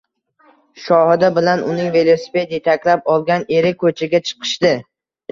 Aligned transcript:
Shohida 0.83 1.27
bilan 1.33 1.59
uning 1.73 1.91
velosiped 1.95 2.55
yetaklab 2.55 3.11
olgan 3.15 3.45
eri 3.59 3.73
ko‘chaga 3.83 4.23
chiqishdi 4.31 4.73